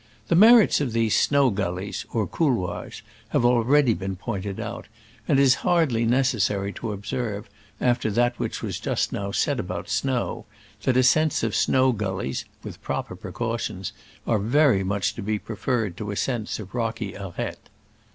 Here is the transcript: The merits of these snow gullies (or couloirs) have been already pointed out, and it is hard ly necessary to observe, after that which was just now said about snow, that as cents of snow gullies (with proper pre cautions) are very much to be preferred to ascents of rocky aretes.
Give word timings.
The 0.29 0.35
merits 0.35 0.81
of 0.81 0.93
these 0.93 1.15
snow 1.15 1.51
gullies 1.51 2.07
(or 2.11 2.25
couloirs) 2.25 3.03
have 3.29 3.43
been 3.43 3.51
already 3.51 3.93
pointed 3.93 4.59
out, 4.59 4.87
and 5.27 5.37
it 5.37 5.43
is 5.43 5.53
hard 5.61 5.91
ly 5.91 6.05
necessary 6.05 6.73
to 6.73 6.91
observe, 6.91 7.47
after 7.79 8.09
that 8.09 8.39
which 8.39 8.63
was 8.63 8.79
just 8.79 9.13
now 9.13 9.31
said 9.31 9.59
about 9.59 9.89
snow, 9.89 10.47
that 10.81 10.97
as 10.97 11.07
cents 11.07 11.43
of 11.43 11.53
snow 11.53 11.91
gullies 11.91 12.45
(with 12.63 12.81
proper 12.81 13.15
pre 13.15 13.31
cautions) 13.31 13.93
are 14.25 14.39
very 14.39 14.83
much 14.83 15.13
to 15.17 15.21
be 15.21 15.37
preferred 15.37 15.95
to 15.97 16.09
ascents 16.09 16.57
of 16.59 16.73
rocky 16.73 17.13
aretes. 17.13 17.57